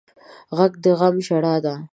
[0.57, 1.75] غږ د غم ژړا ده